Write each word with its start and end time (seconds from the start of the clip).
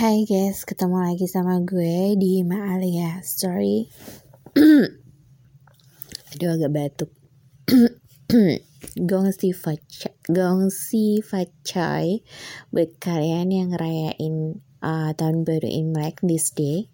Hai 0.00 0.24
guys, 0.24 0.64
ketemu 0.64 1.12
lagi 1.12 1.28
sama 1.28 1.60
gue 1.60 2.16
di 2.16 2.40
Maalia 2.40 3.20
Story. 3.20 3.84
Aduh 6.32 6.50
agak 6.56 6.72
batuk. 6.72 7.12
gongsi 9.12 9.52
facai, 9.52 10.16
gongsi 10.24 11.20
facai 11.20 12.24
buat 12.72 12.96
kalian 12.96 13.52
yang 13.52 13.76
ngerayain 13.76 14.64
uh, 14.80 15.12
tahun 15.12 15.44
baru 15.44 15.68
Imlek 15.68 16.24
this 16.24 16.48
day 16.48 16.88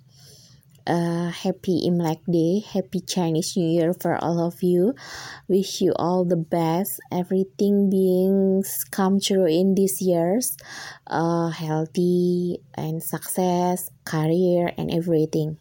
uh, 0.87 1.29
happy 1.34 1.82
Imlek 1.84 2.23
Day, 2.30 2.62
happy 2.62 3.03
Chinese 3.03 3.57
New 3.57 3.66
Year 3.66 3.93
for 3.93 4.16
all 4.16 4.39
of 4.41 4.62
you. 4.62 4.95
Wish 5.48 5.82
you 5.82 5.93
all 5.98 6.25
the 6.25 6.39
best, 6.39 7.03
everything 7.11 7.91
being 7.91 8.62
come 8.91 9.21
true 9.21 9.46
in 9.46 9.75
these 9.75 10.00
years, 10.00 10.57
uh, 11.07 11.50
healthy 11.50 12.62
and 12.75 13.03
success, 13.03 13.91
career 14.07 14.72
and 14.79 14.91
everything. 14.91 15.58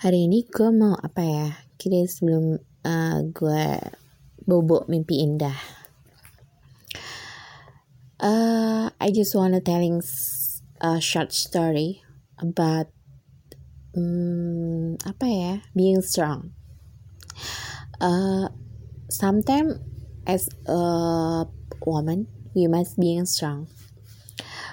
Hari 0.00 0.28
ini 0.28 0.48
gue 0.48 0.72
mau 0.72 0.96
apa 0.96 1.20
ya? 1.20 1.48
Kira 1.76 2.08
sebelum 2.08 2.56
uh, 2.88 3.18
gue 3.28 3.64
bobo 4.48 4.88
mimpi 4.88 5.20
indah. 5.20 5.56
Uh, 8.20 8.92
I 9.00 9.12
just 9.12 9.32
wanna 9.32 9.60
telling 9.64 10.04
a 10.80 11.00
short 11.00 11.32
story 11.32 12.04
about 12.40 12.88
um, 13.96 14.96
apa 15.04 15.26
ya? 15.28 15.54
Being 15.76 16.00
strong. 16.00 16.56
Uh, 18.00 18.48
sometimes 19.12 19.78
as 20.24 20.48
a 20.64 21.44
woman 21.84 22.26
we 22.56 22.66
must 22.66 22.98
being 22.98 23.28
strong. 23.28 23.68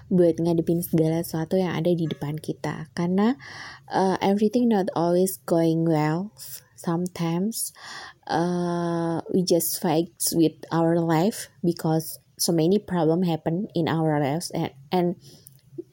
Buat 0.08 0.40
ngadepin 0.40 0.80
segala 0.80 1.20
sesuatu 1.22 1.60
yang 1.60 1.76
ada 1.76 1.92
di 1.92 2.08
depan 2.08 2.40
kita. 2.40 2.88
Karena 2.96 3.36
uh, 3.92 4.16
everything 4.24 4.72
not 4.72 4.88
always 4.96 5.36
going 5.44 5.84
well. 5.84 6.32
Sometimes 6.78 7.76
uh, 8.30 9.20
we 9.34 9.44
just 9.44 9.82
fight 9.84 10.14
with 10.32 10.56
our 10.72 10.96
life 11.02 11.52
because 11.60 12.22
so 12.38 12.54
many 12.54 12.80
problem 12.80 13.26
happen 13.28 13.68
in 13.76 13.90
our 13.90 14.22
lives. 14.22 14.54
And, 14.56 14.72
and 14.94 15.08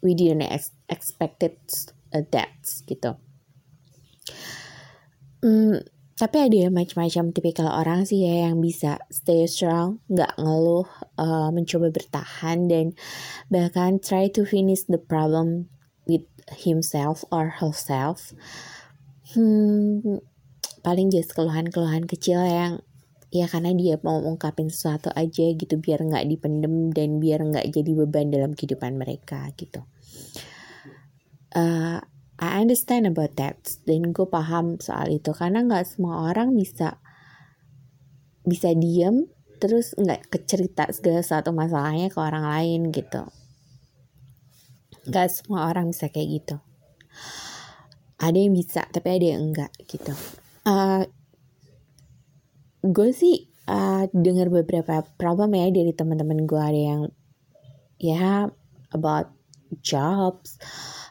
we 0.05 0.12
didn't 0.12 0.44
ex 0.44 0.70
expected 0.92 1.56
that 2.12 2.52
gitu. 2.84 3.16
Hmm, 5.42 5.83
tapi 6.14 6.36
ada 6.46 6.70
macam-macam 6.70 7.34
tipikal 7.34 7.69
orang 7.74 8.06
sih 8.06 8.22
ya 8.22 8.48
yang 8.48 8.62
bisa 8.62 9.02
stay 9.11 9.48
strong, 9.50 9.98
nggak 10.06 10.38
ngeluh, 10.38 10.86
uh, 11.19 11.50
mencoba 11.50 11.91
bertahan 11.91 12.70
dan 12.70 12.94
bahkan 13.50 13.98
try 13.98 14.30
to 14.30 14.46
finish 14.46 14.86
the 14.86 15.00
problem 15.00 15.66
with 16.06 16.24
himself 16.55 17.27
or 17.34 17.58
herself. 17.58 18.30
Hmm, 19.34 20.22
paling 20.86 21.11
just 21.11 21.34
keluhan-keluhan 21.34 22.06
kecil 22.06 22.44
yang 22.44 22.84
ya 23.34 23.50
karena 23.50 23.74
dia 23.74 23.98
mau 24.06 24.22
ungkapin 24.22 24.70
sesuatu 24.70 25.11
aja 25.11 25.50
gitu 25.50 25.74
biar 25.83 25.98
nggak 26.06 26.30
dipendem 26.30 26.94
dan 26.94 27.18
biar 27.18 27.42
nggak 27.42 27.66
jadi 27.74 27.91
beban 27.98 28.30
dalam 28.30 28.55
kehidupan 28.55 28.94
mereka 28.94 29.50
gitu 29.58 29.83
uh, 31.54 31.98
I 32.38 32.48
understand 32.60 33.06
about 33.06 33.38
that. 33.38 33.56
Dan 33.86 34.10
gue 34.10 34.26
paham 34.26 34.82
soal 34.82 35.14
itu. 35.14 35.30
Karena 35.30 35.62
nggak 35.62 35.86
semua 35.86 36.28
orang 36.28 36.52
bisa 36.52 36.98
bisa 38.44 38.76
diem 38.76 39.24
terus 39.62 39.96
nggak 39.96 40.28
kecerita 40.28 40.92
segala 40.92 41.24
satu 41.24 41.54
masalahnya 41.54 42.12
ke 42.12 42.18
orang 42.20 42.44
lain 42.44 42.92
gitu. 42.92 43.24
Nggak 45.08 45.28
semua 45.32 45.70
orang 45.70 45.94
bisa 45.94 46.10
kayak 46.10 46.28
gitu. 46.42 46.56
Ada 48.20 48.36
yang 48.36 48.52
bisa 48.52 48.84
tapi 48.90 49.08
ada 49.20 49.26
yang 49.38 49.52
enggak 49.52 49.72
gitu. 49.89 50.12
Uh, 50.64 51.06
gue 52.84 53.10
sih 53.16 53.48
uh, 53.68 54.05
dengar 54.12 54.52
beberapa 54.52 55.05
problem 55.16 55.56
ya 55.56 55.72
dari 55.72 55.92
teman-teman 55.96 56.44
gue 56.44 56.60
ada 56.60 56.80
yang 56.80 57.02
ya 57.96 58.52
about 58.92 59.33
jobs 59.83 60.58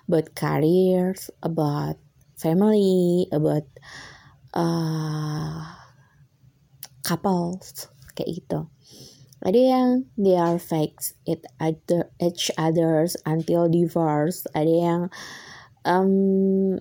about 0.08 0.36
careers, 0.36 1.32
about 1.42 1.98
family, 2.38 3.28
about 3.32 3.68
uh, 4.54 5.64
couples 7.04 7.88
kayak 8.14 8.44
gitu. 8.44 8.70
Ada 9.44 9.60
yang 9.60 9.90
they 10.16 10.40
are 10.40 10.56
fakes 10.56 11.20
it 11.28 11.44
other 11.60 12.08
each 12.24 12.48
others 12.56 13.20
until 13.28 13.68
divorce. 13.68 14.48
Ada 14.56 14.72
yang 14.72 15.02
um, 15.84 16.80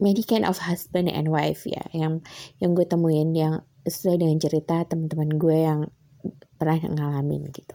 maybe 0.00 0.22
kind 0.22 0.44
of 0.44 0.60
husband 0.60 1.08
and 1.08 1.32
wife 1.32 1.66
ya 1.66 1.82
yang 1.90 2.22
yang 2.62 2.76
gue 2.76 2.86
temuin 2.86 3.34
yang 3.34 3.64
sesuai 3.88 4.22
dengan 4.22 4.38
cerita 4.38 4.84
teman-teman 4.86 5.30
gue 5.40 5.58
yang 5.58 5.80
pernah 6.60 6.78
ngalamin 6.78 7.50
gitu 7.50 7.74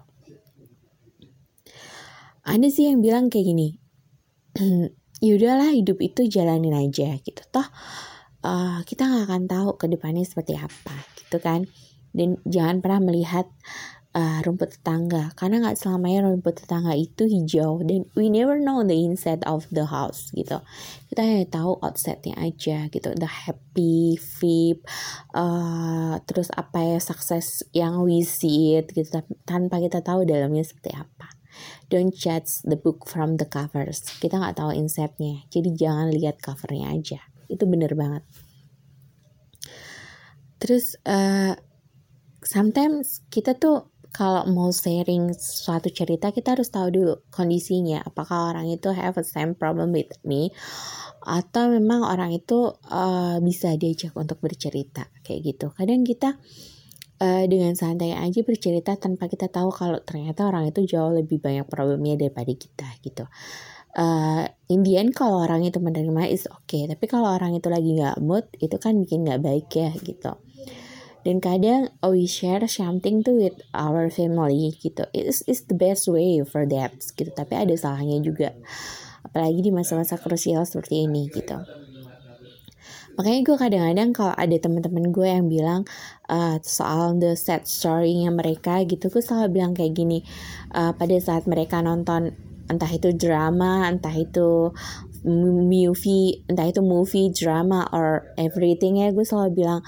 ada 2.44 2.68
sih 2.68 2.92
yang 2.92 3.00
bilang 3.00 3.32
kayak 3.32 3.48
gini 3.52 3.80
yaudahlah 5.24 5.72
hidup 5.72 6.04
itu 6.04 6.28
jalanin 6.28 6.76
aja 6.76 7.16
gitu. 7.24 7.42
Toh 7.48 7.68
uh, 8.44 8.84
kita 8.84 9.08
nggak 9.08 9.24
akan 9.32 9.44
tahu 9.48 9.70
ke 9.80 9.86
depannya 9.88 10.28
seperti 10.28 10.60
apa 10.60 10.96
gitu 11.24 11.40
kan. 11.40 11.66
Dan 12.14 12.38
jangan 12.46 12.78
pernah 12.84 13.02
melihat 13.02 13.50
uh, 14.14 14.44
rumput 14.46 14.78
tetangga. 14.78 15.34
Karena 15.34 15.64
nggak 15.64 15.80
selamanya 15.80 16.30
rumput 16.30 16.62
tetangga 16.62 16.94
itu 16.94 17.26
hijau. 17.26 17.82
Dan 17.82 18.06
we 18.14 18.28
never 18.30 18.60
know 18.60 18.84
the 18.84 18.94
inside 18.94 19.42
of 19.48 19.66
the 19.72 19.88
house 19.88 20.30
gitu. 20.36 20.62
Kita 21.10 21.24
hanya 21.24 21.48
tahu 21.50 21.80
outside-nya 21.82 22.38
aja 22.38 22.92
gitu. 22.92 23.10
The 23.16 23.32
happy 23.32 24.20
vibe 24.20 24.84
uh, 25.34 26.20
terus 26.28 26.52
apa 26.54 26.84
ya 26.84 27.00
sukses 27.00 27.66
yang 27.74 28.04
we 28.04 28.22
see 28.22 28.78
it 28.78 28.92
gitu. 28.94 29.24
Tanpa 29.48 29.82
kita 29.82 30.06
tahu 30.06 30.28
dalamnya 30.28 30.68
seperti 30.68 30.94
apa 30.94 31.43
Don't 31.90 32.14
judge 32.14 32.62
the 32.66 32.76
book 32.80 33.06
from 33.10 33.38
the 33.38 33.48
covers. 33.48 34.06
Kita 34.20 34.40
nggak 34.40 34.58
tahu 34.60 34.72
insightnya, 34.74 35.46
jadi 35.54 35.70
jangan 35.74 36.08
lihat 36.14 36.42
covernya 36.42 36.94
aja. 36.94 37.20
Itu 37.50 37.70
bener 37.70 37.94
banget. 37.94 38.24
Terus 40.64 40.96
uh, 41.04 41.54
sometimes 42.40 43.24
kita 43.28 43.60
tuh 43.60 43.94
kalau 44.14 44.46
mau 44.54 44.70
sharing 44.70 45.34
suatu 45.34 45.90
cerita 45.90 46.30
kita 46.30 46.54
harus 46.54 46.70
tahu 46.70 46.94
dulu 46.94 47.14
kondisinya 47.34 48.06
apakah 48.06 48.54
orang 48.54 48.70
itu 48.70 48.94
have 48.94 49.18
a 49.18 49.26
same 49.26 49.58
problem 49.58 49.90
with 49.90 50.14
me 50.22 50.54
atau 51.26 51.74
memang 51.74 52.06
orang 52.06 52.30
itu 52.38 52.78
uh, 52.94 53.42
bisa 53.42 53.74
diajak 53.74 54.14
untuk 54.14 54.38
bercerita 54.38 55.10
kayak 55.26 55.42
gitu 55.56 55.74
kadang 55.74 56.06
kita 56.06 56.38
uh, 56.38 56.83
dengan 57.22 57.72
santai 57.78 58.12
aja 58.12 58.44
bercerita 58.44 59.00
tanpa 59.00 59.32
kita 59.32 59.48
tahu 59.48 59.72
kalau 59.72 60.02
ternyata 60.04 60.44
orang 60.50 60.68
itu 60.68 60.84
jauh 60.84 61.14
lebih 61.14 61.40
banyak 61.40 61.64
problemnya 61.70 62.20
daripada 62.20 62.52
kita 62.52 62.88
gitu. 63.00 63.26
Uh, 63.94 64.50
in 64.74 64.82
the 64.82 64.98
end 64.98 65.14
kalau 65.14 65.46
orang 65.46 65.64
itu 65.64 65.78
menerima 65.78 66.26
is 66.26 66.50
oke, 66.50 66.66
okay. 66.66 66.90
tapi 66.90 67.06
kalau 67.06 67.30
orang 67.30 67.54
itu 67.54 67.70
lagi 67.70 67.94
nggak 67.94 68.18
mood 68.26 68.50
itu 68.58 68.76
kan 68.82 68.98
bikin 68.98 69.24
nggak 69.24 69.40
baik 69.46 69.70
ya 69.70 69.94
gitu. 70.02 70.34
Dan 71.24 71.40
kadang 71.40 71.94
oh, 72.04 72.12
we 72.12 72.28
share 72.28 72.66
something 72.68 73.24
to 73.24 73.32
with 73.32 73.56
our 73.72 74.12
family 74.12 74.76
gitu. 74.76 75.08
It's, 75.16 75.40
it's 75.48 75.64
the 75.70 75.78
best 75.78 76.12
way 76.12 76.44
for 76.44 76.68
that 76.68 77.00
gitu. 77.16 77.32
Tapi 77.32 77.54
ada 77.56 77.72
salahnya 77.80 78.20
juga. 78.20 78.52
Apalagi 79.24 79.64
di 79.64 79.72
masa-masa 79.72 80.20
krusial 80.20 80.68
seperti 80.68 81.08
ini 81.08 81.32
gitu 81.32 81.83
makanya 83.14 83.40
gue 83.46 83.58
kadang-kadang 83.58 84.10
kalau 84.12 84.34
ada 84.34 84.58
teman-teman 84.58 85.14
gue 85.14 85.28
yang 85.28 85.46
bilang 85.46 85.82
uh, 86.30 86.58
soal 86.66 87.14
the 87.22 87.38
sad 87.38 87.70
story-nya 87.70 88.34
mereka 88.34 88.82
gitu 88.84 89.10
gue 89.14 89.22
selalu 89.22 89.62
bilang 89.62 89.72
kayak 89.78 89.94
gini 89.94 90.26
uh, 90.74 90.98
pada 90.98 91.18
saat 91.22 91.46
mereka 91.46 91.82
nonton 91.86 92.34
entah 92.72 92.90
itu 92.90 93.14
drama 93.14 93.86
entah 93.86 94.14
itu 94.16 94.74
movie 95.24 96.44
entah 96.50 96.68
itu 96.68 96.82
movie 96.82 97.30
drama 97.32 97.88
or 97.94 98.34
everything 98.36 99.00
ya 99.00 99.14
gue 99.14 99.24
selalu 99.24 99.64
bilang 99.64 99.82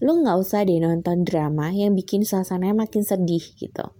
lu 0.00 0.24
nggak 0.24 0.36
usah 0.40 0.64
deh 0.64 0.80
nonton 0.80 1.28
drama 1.28 1.68
yang 1.74 1.92
bikin 1.92 2.24
suasananya 2.24 2.88
makin 2.88 3.04
sedih 3.04 3.44
gitu 3.60 3.92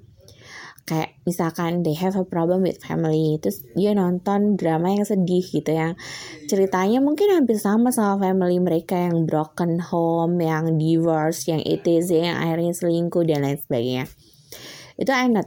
kayak 0.90 1.14
misalkan 1.22 1.86
they 1.86 1.94
have 1.94 2.18
a 2.18 2.26
problem 2.26 2.66
with 2.66 2.82
family 2.82 3.38
terus 3.38 3.62
dia 3.78 3.94
nonton 3.94 4.58
drama 4.58 4.90
yang 4.90 5.06
sedih 5.06 5.46
gitu 5.46 5.70
yang 5.70 5.94
ceritanya 6.50 6.98
mungkin 6.98 7.30
hampir 7.30 7.62
sama 7.62 7.94
sama 7.94 8.18
family 8.18 8.58
mereka 8.58 8.98
yang 8.98 9.22
broken 9.22 9.78
home 9.78 10.42
yang 10.42 10.74
divorce 10.74 11.46
yang 11.46 11.62
ETZ 11.62 12.10
yang 12.10 12.36
akhirnya 12.42 12.74
selingkuh 12.74 13.22
dan 13.22 13.46
lain 13.46 13.62
sebagainya. 13.62 14.04
Itu 14.98 15.14
I'm 15.14 15.30
not 15.30 15.46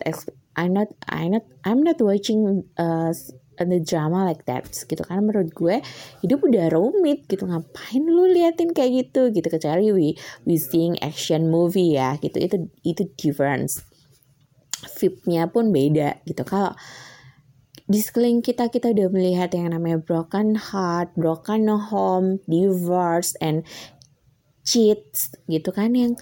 I'm 0.56 0.72
not 0.72 0.90
I'm 1.12 1.36
not 1.36 1.46
I'm 1.68 1.84
not 1.84 2.00
watching 2.00 2.64
uh, 2.80 3.12
the 3.60 3.84
drama 3.84 4.24
like 4.24 4.48
that 4.48 4.72
gitu. 4.72 5.04
Karena 5.04 5.28
menurut 5.28 5.52
gue 5.52 5.84
hidup 6.24 6.40
udah 6.40 6.72
rumit 6.72 7.28
gitu. 7.28 7.44
Ngapain 7.52 8.04
lu 8.08 8.32
liatin 8.32 8.72
kayak 8.72 9.12
gitu 9.12 9.36
gitu. 9.36 9.48
Kecuali 9.52 9.92
we 9.92 10.08
we 10.48 10.56
seeing 10.56 10.96
action 11.04 11.52
movie 11.52 12.00
ya 12.00 12.16
gitu. 12.24 12.40
Itu 12.40 12.72
itu 12.88 13.12
difference 13.20 13.93
VIP-nya 14.88 15.50
pun 15.50 15.72
beda 15.72 16.24
gitu. 16.28 16.44
Kalau 16.44 16.76
di 17.84 18.00
sekeliling 18.00 18.40
kita 18.40 18.72
kita 18.72 18.96
udah 18.96 19.08
melihat 19.12 19.52
yang 19.52 19.76
namanya 19.76 20.00
broken 20.00 20.56
heart, 20.56 21.12
broken 21.20 21.68
home, 21.68 22.40
divorce, 22.48 23.36
and 23.44 23.68
cheats 24.64 25.36
gitu 25.52 25.76
kan 25.76 25.92
yang 25.92 26.16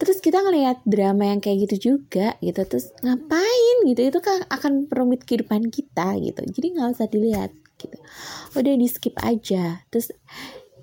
terus 0.00 0.18
kita 0.18 0.42
ngelihat 0.42 0.82
drama 0.88 1.30
yang 1.30 1.38
kayak 1.38 1.70
gitu 1.70 1.94
juga 1.94 2.34
gitu. 2.42 2.66
Terus 2.66 2.90
ngapain 3.04 3.76
gitu? 3.86 4.00
Itu 4.10 4.18
kan 4.18 4.42
akan 4.50 4.90
perumit 4.90 5.22
kehidupan 5.22 5.70
kita 5.70 6.18
gitu. 6.18 6.42
Jadi 6.50 6.66
nggak 6.74 6.98
usah 6.98 7.06
dilihat 7.06 7.52
gitu. 7.78 7.96
Udah 8.58 8.74
di 8.74 8.88
skip 8.90 9.14
aja. 9.22 9.86
Terus 9.92 10.10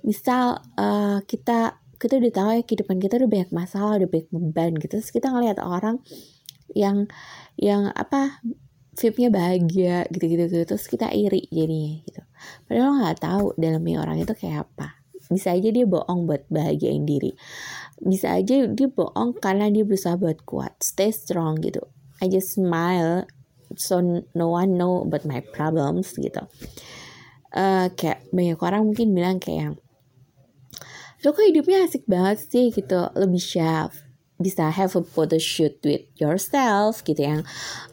misal 0.05 0.63
uh, 0.79 1.19
kita 1.27 1.81
kita 1.97 2.21
udah 2.21 2.31
tahu 2.31 2.49
ya 2.53 2.61
kehidupan 2.61 2.97
kita 3.01 3.17
udah 3.17 3.29
banyak 3.29 3.51
masalah 3.51 3.97
udah 3.99 4.09
banyak 4.09 4.29
beban 4.31 4.71
gitu. 4.79 5.01
Terus 5.01 5.11
kita 5.11 5.33
ngelihat 5.33 5.59
orang 5.59 5.99
yang 6.77 7.09
yang 7.57 7.89
apa 7.97 8.45
VIP-nya 8.97 9.29
bahagia 9.29 9.97
gitu-gitu 10.09 10.49
gitu. 10.49 10.63
terus 10.73 10.89
kita 10.89 11.13
iri 11.13 11.45
jadinya 11.53 12.01
gitu. 12.01 12.21
Padahal 12.65 12.85
lo 12.85 12.93
nggak 13.01 13.17
tahu 13.21 13.45
dalamnya 13.57 13.97
orang 14.01 14.17
itu 14.25 14.33
kayak 14.33 14.65
apa. 14.65 14.97
Bisa 15.29 15.53
aja 15.53 15.69
dia 15.69 15.85
bohong 15.85 16.25
buat 16.25 16.49
bahagiain 16.49 17.05
diri. 17.05 17.37
Bisa 18.01 18.33
aja 18.33 18.65
dia 18.65 18.89
bohong 18.89 19.37
karena 19.37 19.69
dia 19.69 19.85
berusaha 19.85 20.17
buat 20.17 20.41
kuat. 20.49 20.73
Stay 20.81 21.13
strong 21.13 21.61
gitu. 21.61 21.85
I 22.17 22.29
just 22.29 22.57
smile 22.57 23.29
so 23.77 24.01
no 24.33 24.49
one 24.49 24.81
know 24.81 25.05
about 25.05 25.29
my 25.29 25.45
problems 25.53 26.17
gitu. 26.17 26.49
Uh, 27.53 27.93
kayak 27.93 28.25
banyak 28.33 28.57
orang 28.57 28.81
mungkin 28.89 29.13
bilang 29.13 29.37
kayak 29.37 29.77
lo 31.25 31.33
kok 31.33 31.45
hidupnya 31.45 31.85
asik 31.85 32.09
banget 32.09 32.41
sih 32.41 32.73
gitu. 32.73 33.13
Lebih 33.13 33.41
chef 33.41 34.06
bisa 34.37 34.69
have 34.69 34.93
a 34.93 35.01
photo 35.01 35.41
shoot 35.41 35.73
with 35.81 36.05
yourself 36.21 37.01
gitu 37.01 37.25
yang 37.25 37.41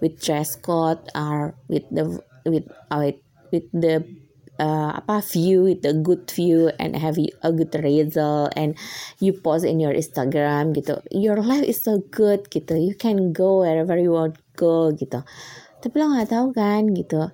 with 0.05 0.20
dress 0.20 0.52
code 0.61 1.00
or 1.17 1.56
with 1.73 1.88
the 1.88 2.05
with 2.44 2.69
uh, 2.93 3.00
with, 3.00 3.20
with 3.49 3.67
the 3.73 4.05
uh, 4.61 4.93
apa 5.00 5.25
view 5.25 5.64
with 5.73 5.81
the 5.81 5.96
good 5.96 6.29
view 6.29 6.69
and 6.76 6.94
have 7.00 7.17
a 7.17 7.50
good 7.50 7.73
result 7.81 8.52
and 8.61 8.76
you 9.19 9.32
post 9.32 9.64
in 9.64 9.81
your 9.81 9.96
Instagram 9.96 10.76
gitu. 10.76 11.00
Your 11.08 11.41
life 11.41 11.64
is 11.64 11.81
so 11.81 12.05
good 12.12 12.52
gitu. 12.52 12.76
You 12.76 12.93
can 12.93 13.32
go 13.32 13.64
wherever 13.64 13.97
you 13.97 14.12
want 14.12 14.37
go 14.61 14.93
gitu. 14.93 15.25
Tapi 15.81 15.94
lo 15.97 16.12
nggak 16.12 16.29
tahu 16.29 16.52
kan 16.52 16.93
gitu. 16.93 17.32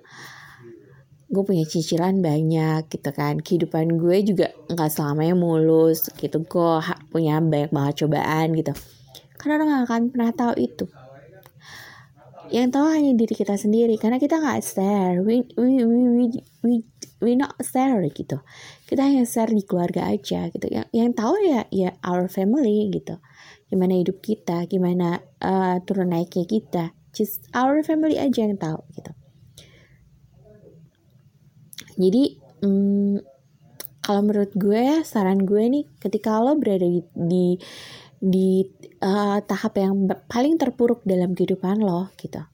Gue 1.31 1.43
punya 1.47 1.63
cicilan 1.63 2.19
banyak 2.19 2.91
gitu 2.91 3.11
kan. 3.15 3.39
Kehidupan 3.39 3.95
gue 3.95 4.17
juga 4.23 4.51
nggak 4.71 4.91
selamanya 4.91 5.35
mulus 5.35 6.07
gitu. 6.15 6.43
Gue 6.43 6.79
punya 7.11 7.39
banyak 7.43 7.71
banget 7.71 8.07
cobaan 8.07 8.55
gitu 8.55 8.71
karena 9.41 9.57
orang 9.57 9.69
gak 9.73 9.83
akan 9.89 10.01
pernah 10.13 10.31
tahu 10.37 10.53
itu. 10.61 10.85
Yang 12.53 12.67
tahu 12.77 12.85
hanya 12.93 13.11
diri 13.17 13.33
kita 13.33 13.55
sendiri 13.57 13.95
karena 13.97 14.21
kita 14.21 14.37
nggak 14.37 14.61
share. 14.61 15.23
We 15.25 15.47
we 15.57 15.81
we 15.81 16.25
we 16.61 16.73
we 17.23 17.31
not 17.33 17.57
share 17.63 18.03
gitu. 18.11 18.43
Kita 18.85 19.01
hanya 19.07 19.25
share 19.25 19.49
di 19.49 19.63
keluarga 19.65 20.05
aja 20.05 20.51
gitu. 20.51 20.67
Yang 20.69 20.87
yang 20.93 21.15
tahu 21.15 21.39
ya 21.41 21.65
ya 21.73 21.95
our 22.05 22.27
family 22.29 22.91
gitu. 22.91 23.17
Gimana 23.71 23.97
hidup 23.97 24.19
kita 24.19 24.67
gimana 24.67 25.23
uh, 25.39 25.79
turun 25.87 26.11
naiknya 26.11 26.45
kita. 26.45 26.83
Just 27.15 27.47
our 27.55 27.81
family 27.87 28.19
aja 28.19 28.43
yang 28.43 28.59
tahu 28.59 28.83
gitu. 28.99 29.15
Jadi 31.95 32.23
hmm, 32.61 33.23
kalau 34.01 34.21
menurut 34.25 34.51
gue 34.57 35.05
saran 35.05 35.45
gue 35.45 35.61
nih 35.61 35.85
ketika 36.01 36.41
lo 36.41 36.57
berada 36.57 36.83
di 36.83 37.05
di, 37.13 37.55
di 38.21 38.69
uh, 39.01 39.41
tahap 39.41 39.81
yang 39.81 40.05
paling 40.29 40.61
terpuruk 40.61 41.01
dalam 41.01 41.33
kehidupan 41.33 41.81
lo 41.81 42.13
gitu. 42.21 42.45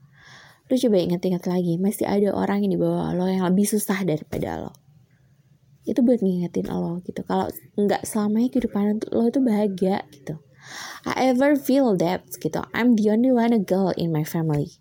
Lo 0.68 0.74
coba 0.75 0.98
ingat-ingat 1.00 1.44
lagi 1.44 1.75
masih 1.75 2.08
ada 2.08 2.31
orang 2.31 2.64
yang 2.64 2.72
di 2.75 2.80
bawah 2.80 3.12
lo 3.12 3.28
yang 3.28 3.44
lebih 3.44 3.68
susah 3.68 4.08
daripada 4.08 4.64
lo. 4.64 4.72
Itu 5.84 6.08
buat 6.08 6.24
ngingetin 6.24 6.72
lo 6.72 7.04
gitu. 7.04 7.19
Kalau 7.28 7.52
nggak 7.75 8.08
selamanya 8.08 8.48
kehidupan 8.56 9.12
lo 9.12 9.28
itu 9.28 9.40
bahagia 9.44 10.08
gitu. 10.16 10.40
I 11.04 11.31
ever 11.31 11.60
feel 11.60 11.96
that 12.00 12.24
gitu. 12.40 12.63
I'm 12.72 12.96
the 12.96 13.12
only 13.12 13.36
one 13.36 13.52
a 13.52 13.60
girl 13.60 13.92
in 13.96 14.16
my 14.16 14.24
family. 14.24 14.80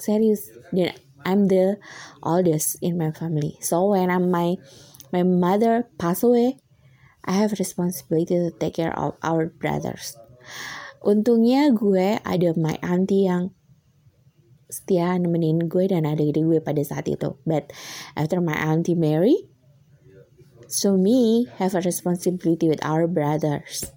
Serius. 0.00 0.48
Dan 0.72 0.96
I'm 1.24 1.48
the 1.48 1.76
oldest 2.22 2.80
in 2.80 2.96
my 2.96 3.12
family. 3.12 3.56
So 3.60 3.92
when 3.92 4.08
I'm 4.08 4.32
my 4.32 4.56
my 5.12 5.24
mother 5.24 5.88
pass 5.96 6.20
away, 6.22 6.60
I 7.26 7.42
have 7.42 7.58
responsibility 7.58 8.38
to 8.38 8.54
take 8.54 8.78
care 8.78 8.94
of 8.94 9.18
our 9.20 9.50
brothers. 9.50 10.14
Untungnya 11.02 11.74
gue 11.74 12.22
ada 12.22 12.54
my 12.54 12.78
auntie 12.82 13.26
yang 13.26 13.50
setia 14.66 15.14
nemenin 15.18 15.66
gue 15.70 15.86
dan 15.90 16.06
adik 16.06 16.38
gue 16.38 16.58
pada 16.62 16.82
saat 16.82 17.06
itu. 17.10 17.38
But 17.46 17.74
after 18.14 18.38
my 18.42 18.54
auntie 18.54 18.98
marry, 18.98 19.46
so 20.66 20.94
me 20.94 21.50
have 21.58 21.74
a 21.74 21.82
responsibility 21.82 22.70
with 22.70 22.82
our 22.82 23.06
brothers. 23.10 23.90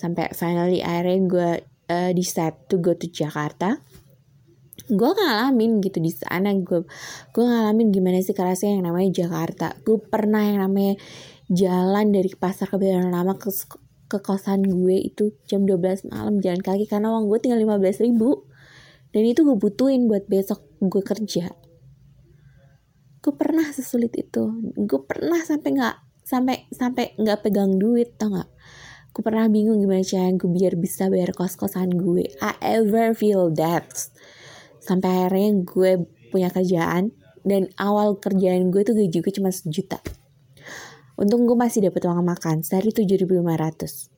Sampai 0.00 0.32
finally 0.36 0.80
akhirnya 0.84 1.18
gue 1.28 1.50
uh, 1.92 2.10
decide 2.12 2.56
to 2.68 2.80
go 2.80 2.96
to 2.96 3.08
Jakarta 3.08 3.80
gue 4.90 5.10
ngalamin 5.14 5.78
gitu 5.78 6.02
di 6.02 6.10
sana 6.10 6.50
gue 6.58 6.82
gue 7.30 7.44
ngalamin 7.44 7.94
gimana 7.94 8.18
sih 8.18 8.34
kerasnya 8.34 8.76
yang 8.76 8.90
namanya 8.90 9.24
Jakarta 9.24 9.78
gue 9.84 9.98
pernah 10.00 10.42
yang 10.42 10.64
namanya 10.64 10.98
jalan 11.50 12.14
dari 12.14 12.30
pasar 12.36 12.70
kebayoran 12.70 13.10
lama 13.10 13.34
ke 13.34 13.50
ke 14.12 14.20
kosan 14.20 14.60
gue 14.68 15.08
itu 15.08 15.32
jam 15.48 15.64
12 15.64 16.12
malam 16.12 16.36
jalan 16.44 16.60
kaki 16.60 16.84
karena 16.84 17.08
uang 17.16 17.32
gue 17.32 17.38
tinggal 17.40 17.64
15 17.64 18.04
ribu. 18.04 18.44
Dan 19.12 19.28
itu 19.28 19.44
gue 19.44 19.56
butuhin 19.56 20.08
buat 20.08 20.28
besok 20.28 20.64
gue 20.80 21.00
kerja. 21.04 21.52
Gue 23.20 23.34
pernah 23.36 23.68
sesulit 23.72 24.12
itu. 24.16 24.52
Gue 24.76 25.00
pernah 25.04 25.40
sampai 25.40 25.68
nggak 25.80 25.96
sampai 26.24 26.68
sampai 26.72 27.16
nggak 27.16 27.40
pegang 27.44 27.76
duit 27.80 28.16
tau 28.20 28.32
nggak? 28.32 28.50
Gue 29.12 29.22
pernah 29.24 29.48
bingung 29.48 29.80
gimana 29.80 30.00
cara 30.04 30.32
gue 30.32 30.48
biar 30.48 30.76
bisa 30.80 31.12
bayar 31.12 31.36
kos 31.36 31.56
kosan 31.56 31.92
gue. 31.92 32.28
I 32.40 32.52
ever 32.60 33.12
feel 33.12 33.52
that. 33.56 33.88
Sampai 34.80 35.28
akhirnya 35.28 35.60
gue 35.64 35.90
punya 36.32 36.48
kerjaan 36.48 37.12
dan 37.44 37.68
awal 37.76 38.16
kerjaan 38.16 38.72
gue 38.72 38.80
tuh 38.84 38.96
gaji 38.96 39.18
gue 39.20 39.32
cuma 39.36 39.52
sejuta 39.52 40.00
untung 41.18 41.44
gue 41.44 41.56
masih 41.58 41.86
dapat 41.86 42.04
uang 42.08 42.24
makan 42.24 42.64
sehari 42.64 42.90
7500 42.90 44.12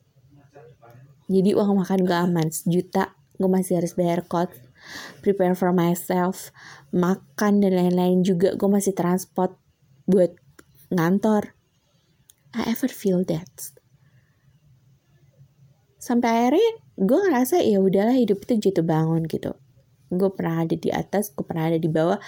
jadi 1.25 1.57
uang 1.57 1.81
makan 1.81 2.05
gue 2.05 2.17
aman 2.17 2.47
sejuta. 2.53 3.17
Gue 3.35 3.49
masih 3.49 3.81
harus 3.81 3.97
bayar 3.97 4.23
kos 4.29 4.53
prepare 5.25 5.57
for 5.57 5.73
myself 5.73 6.53
makan 6.93 7.65
dan 7.65 7.73
lain-lain 7.73 8.21
juga. 8.21 8.53
Gue 8.53 8.69
masih 8.69 8.93
transport 8.93 9.57
buat 10.05 10.37
ngantor. 10.93 11.57
I 12.53 12.69
ever 12.69 12.87
feel 12.87 13.25
that. 13.25 13.73
Sampai 15.97 16.29
akhirnya 16.29 16.71
gue 17.01 17.19
ngerasa 17.25 17.65
ya 17.65 17.81
udahlah 17.81 18.13
hidup 18.13 18.45
itu 18.45 18.69
jatuh 18.69 18.85
bangun 18.85 19.25
gitu. 19.25 19.57
Gue 20.13 20.29
pernah 20.29 20.61
ada 20.61 20.77
di 20.77 20.93
atas 20.93 21.33
gue 21.33 21.41
pernah 21.41 21.73
ada 21.73 21.81
di 21.81 21.89
bawah. 21.89 22.21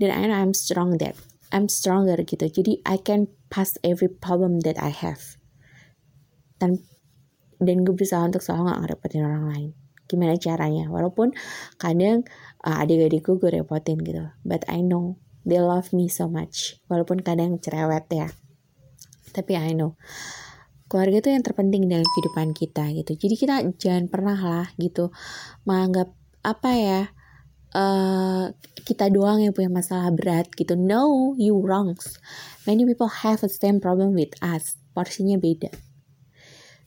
Dan 0.00 0.10
I 0.10 0.26
know 0.26 0.34
I'm 0.34 0.56
strong 0.56 0.96
that 0.98 1.14
I'm 1.54 1.70
stronger 1.70 2.18
gitu. 2.26 2.50
Jadi 2.50 2.82
I 2.82 2.98
can 2.98 3.30
pass 3.46 3.78
every 3.86 4.10
problem 4.10 4.66
that 4.66 4.74
I 4.74 4.90
have. 4.90 5.38
Dan 6.58 6.82
dan 7.62 7.86
gue 7.86 7.94
berusaha 7.94 8.26
untuk 8.26 8.42
selalu 8.42 8.74
gak 8.74 8.80
ngerepotin 8.82 9.22
orang 9.22 9.44
lain. 9.46 9.70
Gimana 10.10 10.34
caranya? 10.34 10.90
Walaupun 10.90 11.30
kadang 11.78 12.26
uh, 12.66 12.82
adik-adik 12.82 13.22
gue 13.22 13.38
gue 13.38 13.50
repotin 13.62 14.02
gitu. 14.02 14.34
But 14.42 14.66
I 14.66 14.82
know 14.82 15.22
they 15.46 15.62
love 15.62 15.94
me 15.94 16.10
so 16.10 16.26
much. 16.26 16.82
Walaupun 16.90 17.22
kadang 17.22 17.62
cerewet 17.62 18.10
ya. 18.10 18.28
Tapi 19.30 19.54
I 19.54 19.78
know. 19.78 19.94
Keluarga 20.90 21.22
itu 21.22 21.30
yang 21.32 21.46
terpenting 21.46 21.86
dalam 21.86 22.04
kehidupan 22.04 22.52
kita 22.52 22.90
gitu. 22.98 23.14
Jadi 23.14 23.34
kita 23.38 23.54
jangan 23.78 24.10
pernah 24.10 24.36
lah 24.36 24.68
gitu 24.76 25.14
menganggap 25.64 26.12
apa 26.44 26.70
ya 26.76 27.00
uh, 27.74 28.54
kita 28.86 29.10
doang 29.10 29.42
yang 29.42 29.52
punya 29.52 29.68
masalah 29.68 30.08
berat 30.14 30.48
gitu. 30.54 30.78
No 30.78 31.34
you 31.36 31.58
wrongs. 31.58 32.22
Many 32.64 32.88
people 32.88 33.10
have 33.10 33.44
the 33.44 33.50
same 33.50 33.82
problem 33.82 34.16
with 34.16 34.32
us. 34.40 34.78
Porsinya 34.94 35.36
beda. 35.36 35.68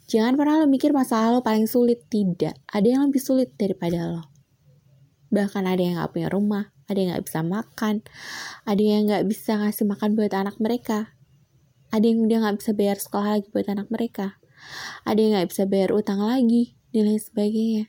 Jangan 0.08 0.40
pernah 0.40 0.64
lo 0.64 0.72
mikir 0.72 0.96
masalah 0.96 1.36
lo 1.36 1.40
paling 1.44 1.68
sulit. 1.68 2.08
Tidak. 2.08 2.72
Ada 2.72 2.88
yang 2.88 3.12
lebih 3.12 3.20
sulit 3.20 3.54
daripada 3.60 4.08
lo. 4.08 4.24
Bahkan 5.28 5.68
ada 5.68 5.82
yang 5.84 6.00
gak 6.00 6.16
punya 6.16 6.32
rumah 6.32 6.72
ada 6.88 6.98
yang 6.98 7.10
gak 7.20 7.26
bisa 7.28 7.40
makan 7.44 7.96
ada 8.64 8.82
yang 8.82 9.12
gak 9.12 9.28
bisa 9.28 9.60
ngasih 9.60 9.86
makan 9.86 10.16
buat 10.16 10.32
anak 10.32 10.56
mereka 10.58 11.12
ada 11.92 12.04
yang 12.04 12.24
udah 12.24 12.48
gak 12.48 12.58
bisa 12.64 12.72
bayar 12.74 12.98
sekolah 12.98 13.30
lagi 13.40 13.48
buat 13.52 13.68
anak 13.68 13.88
mereka 13.92 14.40
ada 15.04 15.20
yang 15.20 15.36
gak 15.36 15.52
bisa 15.52 15.64
bayar 15.68 15.92
utang 15.92 16.24
lagi 16.24 16.80
dan 16.96 17.12
lain 17.12 17.22
sebagainya 17.22 17.86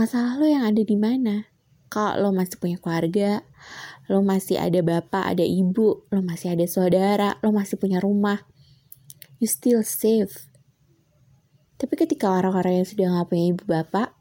masalah 0.00 0.40
lo 0.40 0.48
yang 0.48 0.64
ada 0.64 0.80
di 0.80 0.96
mana 0.96 1.44
kalau 1.92 2.24
lo 2.24 2.28
masih 2.32 2.56
punya 2.56 2.80
keluarga 2.80 3.44
lo 4.08 4.24
masih 4.24 4.56
ada 4.56 4.80
bapak 4.80 5.36
ada 5.36 5.44
ibu 5.44 6.08
lo 6.08 6.20
masih 6.24 6.56
ada 6.56 6.64
saudara 6.64 7.36
lo 7.44 7.52
masih 7.52 7.76
punya 7.76 8.00
rumah 8.00 8.40
you 9.36 9.44
still 9.44 9.84
safe 9.84 10.48
tapi 11.76 12.00
ketika 12.00 12.32
orang-orang 12.32 12.80
yang 12.80 12.88
sudah 12.88 13.06
gak 13.12 13.28
punya 13.28 13.44
ibu 13.52 13.64
bapak 13.68 14.16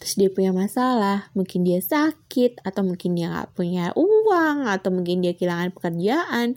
terus 0.00 0.16
dia 0.16 0.32
punya 0.32 0.48
masalah, 0.56 1.28
mungkin 1.36 1.60
dia 1.60 1.76
sakit, 1.76 2.64
atau 2.64 2.80
mungkin 2.80 3.12
dia 3.12 3.28
nggak 3.28 3.52
punya 3.52 3.92
uang, 3.92 4.64
atau 4.64 4.88
mungkin 4.88 5.20
dia 5.20 5.36
kehilangan 5.36 5.76
pekerjaan. 5.76 6.56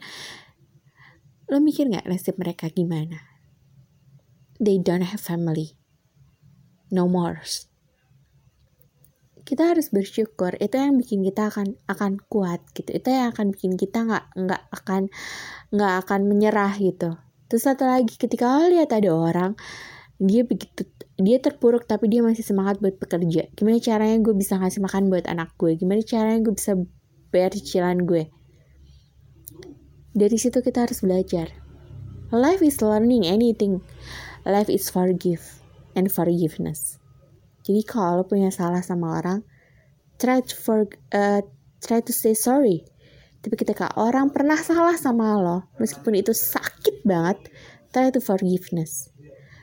Lo 1.51 1.59
mikir 1.59 1.91
nggak 1.91 2.07
nasib 2.07 2.39
mereka 2.39 2.71
gimana? 2.71 3.19
They 4.63 4.79
don't 4.79 5.03
have 5.03 5.19
family. 5.19 5.75
No 6.87 7.11
more. 7.11 7.43
Kita 9.53 9.69
harus 9.69 9.93
bersyukur. 9.93 10.57
Itu 10.57 10.81
yang 10.81 10.97
bikin 10.97 11.21
kita 11.21 11.53
akan 11.53 11.77
akan 11.85 12.17
kuat 12.25 12.65
gitu. 12.73 12.89
Itu 12.89 13.13
yang 13.13 13.37
akan 13.37 13.53
bikin 13.53 13.77
kita 13.77 14.01
nggak 14.01 14.33
nggak 14.33 14.61
akan 14.73 15.13
nggak 15.69 15.93
akan 16.01 16.19
menyerah 16.25 16.73
gitu. 16.81 17.21
Terus 17.53 17.69
satu 17.69 17.85
lagi 17.85 18.17
ketika 18.17 18.49
lo 18.49 18.73
lihat 18.73 18.89
ada 18.89 19.13
orang 19.13 19.53
dia 20.17 20.47
begitu 20.47 20.87
dia 21.19 21.37
terpuruk 21.37 21.85
tapi 21.85 22.09
dia 22.09 22.23
masih 22.23 22.41
semangat 22.45 22.79
buat 22.79 22.97
bekerja 22.97 23.51
gimana 23.53 23.77
caranya 23.83 24.17
gue 24.23 24.33
bisa 24.33 24.57
ngasih 24.57 24.81
makan 24.81 25.11
buat 25.11 25.27
anak 25.27 25.53
gue 25.59 25.75
gimana 25.77 26.01
caranya 26.05 26.39
gue 26.41 26.53
bisa 26.55 26.79
bayar 27.29 27.51
cicilan 27.53 28.07
gue 28.07 28.31
dari 30.15 30.37
situ 30.39 30.63
kita 30.63 30.87
harus 30.87 31.03
belajar 31.03 31.51
life 32.31 32.63
is 32.63 32.79
learning 32.79 33.27
anything 33.27 33.83
life 34.47 34.71
is 34.71 34.87
forgive 34.87 35.61
and 35.97 36.09
forgiveness 36.09 37.02
jadi 37.63 37.81
kalau 37.87 38.21
lo 38.21 38.23
punya 38.27 38.51
salah 38.51 38.83
sama 38.83 39.23
orang 39.23 39.39
try 40.19 40.43
to 40.43 40.55
for 40.55 40.83
uh, 41.15 41.41
try 41.79 42.03
to 42.03 42.11
say 42.11 42.35
sorry. 42.35 42.83
Tapi 43.43 43.59
ketika 43.59 43.91
orang 43.99 44.31
pernah 44.31 44.55
salah 44.59 44.95
sama 44.99 45.39
lo 45.39 45.71
meskipun 45.79 46.19
itu 46.19 46.35
sakit 46.35 47.07
banget 47.07 47.39
try 47.95 48.11
to 48.11 48.19
forgiveness. 48.19 49.07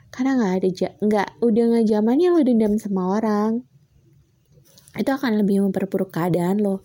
Karena 0.09 0.40
nggak 0.40 0.52
ada 0.61 0.69
nggak 1.00 1.28
udah 1.45 1.64
nggak 1.76 1.87
zamannya 1.87 2.28
lo 2.33 2.40
dendam 2.40 2.75
sama 2.80 3.21
orang 3.21 3.62
itu 4.99 5.07
akan 5.07 5.38
lebih 5.38 5.62
memperburuk 5.64 6.11
keadaan 6.11 6.59
lo. 6.59 6.83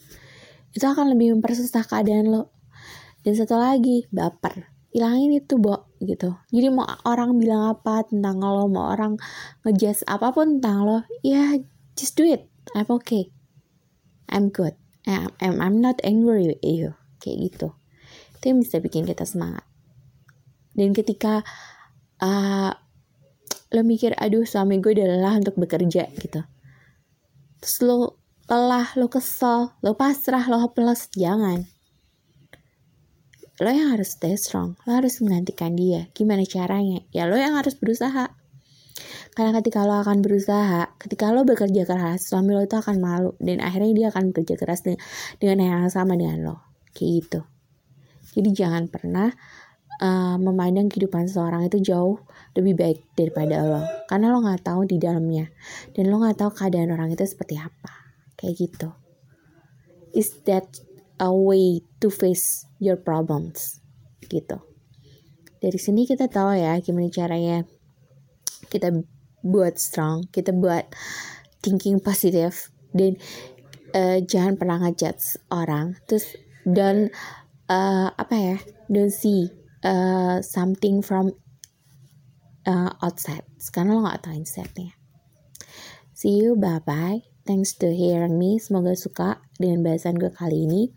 Itu 0.75 0.85
akan 0.85 1.15
lebih 1.15 1.39
mempersusah 1.39 1.87
keadaan 1.87 2.29
lo. 2.29 2.53
Dan 3.25 3.33
satu 3.33 3.57
lagi 3.57 4.05
baper. 4.13 4.69
Hilangin 4.93 5.41
itu 5.41 5.57
bo 5.57 5.94
gitu. 6.01 6.35
Jadi 6.51 6.67
mau 6.71 6.87
orang 7.07 7.37
bilang 7.39 7.75
apa 7.75 8.03
tentang 8.07 8.41
lo 8.41 8.67
mau 8.67 8.91
orang 8.91 9.15
ngejudge 9.63 10.03
apa 10.07 10.31
pun 10.35 10.59
tentang 10.59 10.83
lo 10.83 10.97
ya 11.23 11.55
just 11.95 12.19
do 12.19 12.25
it. 12.27 12.47
I'm 12.73 12.89
okay. 12.89 13.31
I'm 14.27 14.49
good. 14.49 14.73
I'm, 15.05 15.29
I'm, 15.37 15.61
I'm 15.61 15.77
not 15.79 16.01
angry 16.01 16.49
with 16.49 16.63
you. 16.65 16.97
Kayak 17.21 17.37
gitu. 17.53 17.67
Itu 18.39 18.43
yang 18.49 18.59
bisa 18.65 18.81
bikin 18.81 19.05
kita 19.05 19.23
semangat. 19.23 19.63
Dan 20.73 20.91
ketika 20.91 21.45
uh, 22.19 22.73
lo 23.71 23.81
mikir 23.85 24.17
aduh 24.17 24.43
suami 24.43 24.81
gue 24.81 24.97
udah 24.97 25.07
lelah 25.07 25.35
untuk 25.39 25.55
bekerja 25.55 26.09
gitu. 26.19 26.41
Terus 27.61 27.77
lo 27.85 27.97
lelah 28.45 28.93
lo 28.93 29.09
kesel 29.09 29.73
lo 29.81 29.97
pasrah 29.97 30.45
lo 30.45 30.61
hopeless 30.61 31.09
jangan 31.17 31.65
lo 33.63 33.71
yang 33.71 33.95
harus 33.95 34.19
stay 34.19 34.35
strong 34.35 34.75
lo 34.83 34.99
harus 34.99 35.23
menggantikan 35.23 35.79
dia. 35.79 36.11
Gimana 36.11 36.43
caranya? 36.43 36.99
Ya 37.15 37.23
lo 37.23 37.39
yang 37.39 37.55
harus 37.55 37.79
berusaha. 37.79 38.35
Karena 39.35 39.51
ketika 39.59 39.83
lo 39.83 39.99
akan 39.99 40.23
berusaha, 40.23 40.95
ketika 40.95 41.35
lo 41.35 41.43
bekerja 41.43 41.83
keras, 41.83 42.31
suami 42.31 42.55
lo 42.55 42.63
itu 42.63 42.79
akan 42.79 43.03
malu 43.03 43.31
dan 43.43 43.59
akhirnya 43.59 43.91
dia 43.91 44.07
akan 44.11 44.31
bekerja 44.31 44.55
keras 44.55 44.87
dengan, 44.87 45.59
yang 45.59 45.91
sama 45.91 46.15
dengan 46.15 46.39
lo. 46.43 46.55
Kayak 46.95 47.11
gitu. 47.19 47.39
Jadi 48.39 48.49
jangan 48.55 48.87
pernah 48.87 49.31
uh, 49.99 50.39
memandang 50.39 50.87
kehidupan 50.87 51.27
seseorang 51.27 51.67
itu 51.67 51.83
jauh 51.83 52.23
lebih 52.55 52.79
baik 52.79 52.99
daripada 53.19 53.59
lo. 53.67 53.83
Karena 54.07 54.31
lo 54.31 54.39
nggak 54.39 54.63
tahu 54.63 54.87
di 54.87 54.95
dalamnya. 54.99 55.51
Dan 55.91 56.07
lo 56.07 56.23
nggak 56.23 56.39
tahu 56.39 56.51
keadaan 56.55 56.95
orang 56.95 57.11
itu 57.11 57.27
seperti 57.27 57.59
apa. 57.59 57.91
Kayak 58.39 58.55
gitu. 58.55 58.89
Is 60.15 60.31
that 60.47 60.67
a 61.19 61.31
way 61.31 61.83
to 61.99 62.07
face 62.07 62.67
your 62.85 63.01
problems 63.01 63.81
gitu. 64.29 64.61
Dari 65.57 65.79
sini 65.81 66.05
kita 66.05 66.29
tahu 66.29 66.53
ya 66.53 66.77
gimana 66.77 67.09
caranya 67.09 67.65
kita 68.69 68.93
buat 69.41 69.81
strong 69.81 70.29
kita 70.29 70.53
buat 70.53 70.85
thinking 71.65 71.97
positif 71.97 72.69
dan 72.93 73.17
uh, 73.97 74.21
jangan 74.21 74.61
pernah 74.61 74.77
ngejudge 74.85 75.41
orang. 75.49 75.97
Terus 76.05 76.37
dan 76.69 77.09
uh, 77.65 78.13
apa 78.13 78.35
ya 78.37 78.57
don't 78.93 79.09
see 79.09 79.49
uh, 79.81 80.45
something 80.45 81.01
from 81.01 81.33
uh, 82.69 82.93
outside. 83.01 83.41
Karena 83.73 83.97
lo 83.97 84.05
gak 84.05 84.29
tahu 84.29 84.37
inside-nya 84.37 84.93
see 86.15 86.39
you 86.39 86.55
bye 86.55 86.79
bye 86.87 87.19
thanks 87.45 87.75
to 87.77 87.93
hearing 87.93 88.39
me. 88.39 88.57
Semoga 88.57 88.95
suka 88.97 89.43
dengan 89.59 89.85
bahasan 89.85 90.17
gue 90.17 90.31
kali 90.33 90.65
ini 90.65 90.89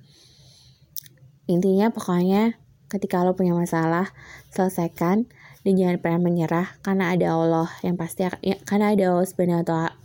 intinya 1.49 1.89
pokoknya 1.89 2.61
ketika 2.93 3.25
lo 3.25 3.33
punya 3.33 3.57
masalah 3.57 4.13
selesaikan 4.53 5.29
dan 5.65 5.73
jangan 5.75 5.97
pernah 6.01 6.21
menyerah 6.21 6.69
karena 6.85 7.13
ada 7.13 7.35
Allah 7.35 7.69
yang 7.83 7.97
pasti 7.97 8.29
ya, 8.45 8.57
karena 8.69 8.93
ada 8.93 9.17
Allah 9.17 9.29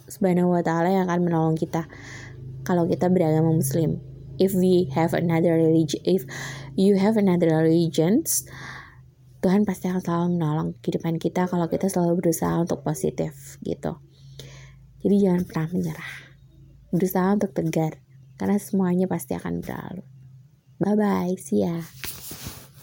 subhanahu 0.08 0.50
wa 0.52 0.64
ta'ala 0.64 0.90
yang 0.90 1.06
akan 1.06 1.20
menolong 1.28 1.56
kita 1.60 1.86
kalau 2.64 2.88
kita 2.88 3.12
beragama 3.12 3.52
muslim 3.52 4.00
if 4.40 4.56
we 4.56 4.88
have 4.96 5.12
another 5.12 5.56
religion 5.56 6.00
if 6.08 6.24
you 6.80 6.96
have 6.98 7.20
another 7.20 7.52
religions 7.60 8.48
Tuhan 9.44 9.68
pasti 9.68 9.92
akan 9.92 10.00
selalu 10.00 10.28
menolong 10.40 10.70
kehidupan 10.80 11.20
kita 11.20 11.52
kalau 11.52 11.68
kita 11.68 11.92
selalu 11.92 12.24
berusaha 12.24 12.56
untuk 12.64 12.80
positif 12.80 13.60
gitu. 13.60 14.00
Jadi 15.04 15.16
jangan 15.20 15.44
pernah 15.44 15.68
menyerah. 15.76 16.12
Berusaha 16.96 17.28
untuk 17.36 17.52
tegar 17.52 18.00
karena 18.40 18.56
semuanya 18.56 19.04
pasti 19.12 19.36
akan 19.36 19.60
berlalu. 19.60 20.13
Bye 20.84 20.96
bye, 20.96 21.36
see 21.40 21.62
ya. 21.64 21.82